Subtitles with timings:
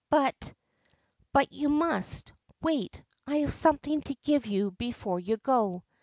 [0.09, 0.55] But
[1.31, 2.33] ''But you must.
[2.59, 5.83] Wait I I have something to give you before you go.'